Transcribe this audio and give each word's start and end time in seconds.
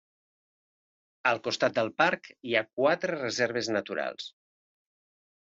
Al 1.31 1.41
costat 1.47 1.75
del 1.75 1.91
parc 2.03 2.31
hi 2.33 2.57
ha 2.61 2.65
quatre 2.81 3.19
reserves 3.21 3.71
naturals. 3.77 4.33